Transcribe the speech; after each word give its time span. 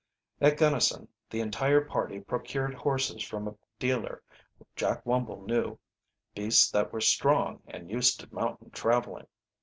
At 0.41 0.57
Gunnison 0.57 1.07
the 1.29 1.41
entire 1.41 1.79
party 1.85 2.19
procured 2.19 2.73
horses 2.73 3.21
from 3.21 3.47
a 3.47 3.53
dealer 3.77 4.23
Jack 4.75 5.03
Wumble 5.05 5.45
knew, 5.45 5.77
beasts 6.33 6.71
that 6.71 6.91
were 6.91 7.01
strong 7.01 7.61
and 7.67 7.91
used 7.91 8.19
to 8.21 8.33
mountain 8.33 8.71
traveling. 8.71 9.27